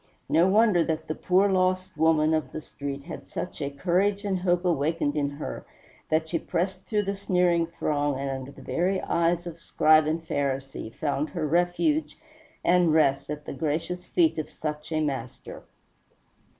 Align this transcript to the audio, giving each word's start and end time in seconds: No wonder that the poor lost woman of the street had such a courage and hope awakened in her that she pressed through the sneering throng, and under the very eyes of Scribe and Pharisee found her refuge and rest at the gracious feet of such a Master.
No 0.29 0.47
wonder 0.47 0.83
that 0.85 1.07
the 1.07 1.13
poor 1.13 1.47
lost 1.47 1.95
woman 1.95 2.33
of 2.33 2.53
the 2.53 2.59
street 2.59 3.03
had 3.03 3.27
such 3.27 3.61
a 3.61 3.69
courage 3.69 4.25
and 4.25 4.39
hope 4.39 4.65
awakened 4.65 5.15
in 5.15 5.29
her 5.29 5.63
that 6.09 6.27
she 6.27 6.39
pressed 6.39 6.85
through 6.87 7.03
the 7.03 7.15
sneering 7.15 7.67
throng, 7.67 8.17
and 8.17 8.27
under 8.31 8.51
the 8.51 8.63
very 8.63 8.99
eyes 9.01 9.45
of 9.45 9.59
Scribe 9.59 10.07
and 10.07 10.25
Pharisee 10.27 10.89
found 10.91 11.29
her 11.29 11.45
refuge 11.47 12.17
and 12.63 12.91
rest 12.91 13.29
at 13.29 13.45
the 13.45 13.53
gracious 13.53 14.07
feet 14.07 14.39
of 14.39 14.49
such 14.49 14.91
a 14.91 15.01
Master. 15.01 15.61